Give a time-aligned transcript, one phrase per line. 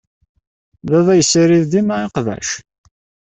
[0.89, 2.49] Baba yessirid dima iqbac.